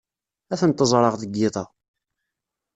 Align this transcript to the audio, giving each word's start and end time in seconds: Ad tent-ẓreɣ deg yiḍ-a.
Ad 0.53 0.57
tent-ẓreɣ 0.59 1.13
deg 1.21 1.31
yiḍ-a. 1.37 1.63